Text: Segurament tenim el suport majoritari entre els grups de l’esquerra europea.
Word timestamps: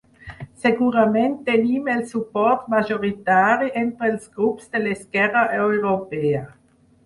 Segurament 0.61 1.35
tenim 1.49 1.91
el 1.97 2.01
suport 2.15 2.65
majoritari 2.77 3.69
entre 3.85 4.13
els 4.15 4.27
grups 4.41 4.75
de 4.75 4.85
l’esquerra 4.85 5.49
europea. 5.63 6.45